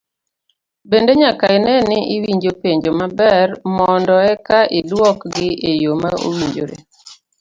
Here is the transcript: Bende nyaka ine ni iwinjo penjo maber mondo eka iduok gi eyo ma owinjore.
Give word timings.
Bende 0.89 1.11
nyaka 1.21 1.45
ine 1.57 1.73
ni 1.87 1.99
iwinjo 2.15 2.51
penjo 2.61 2.89
maber 2.99 3.47
mondo 3.75 4.13
eka 4.33 4.59
iduok 4.79 5.19
gi 5.33 5.49
eyo 5.71 5.91
ma 6.01 6.11
owinjore. 6.27 6.75